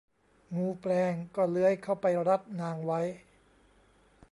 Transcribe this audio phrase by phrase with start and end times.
[0.55, 2.99] งูแปลงก็เลื้อยเข้าไปรัดนางไว้